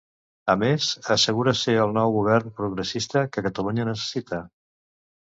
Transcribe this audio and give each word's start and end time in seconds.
A 0.51 0.53
més, 0.61 0.85
assegura 1.15 1.51
ser 1.59 1.75
el 1.83 1.93
nou 1.97 2.13
govern 2.15 2.53
progressista 2.61 3.23
que 3.35 3.43
Catalunya 3.49 3.85
necessita. 3.91 4.41